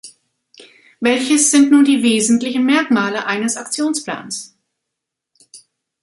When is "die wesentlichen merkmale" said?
1.85-3.27